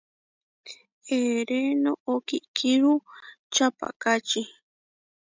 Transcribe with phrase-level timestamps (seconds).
[1.15, 2.93] Eʼeré noʼó kiʼkíru
[3.53, 4.41] čapahkáči.